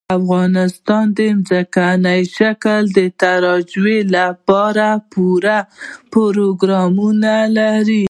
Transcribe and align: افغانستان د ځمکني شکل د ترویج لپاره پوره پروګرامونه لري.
افغانستان 0.17 1.05
د 1.17 1.19
ځمکني 1.49 2.21
شکل 2.37 2.81
د 2.97 2.99
ترویج 3.21 4.05
لپاره 4.17 4.87
پوره 5.11 5.59
پروګرامونه 6.13 7.33
لري. 7.57 7.99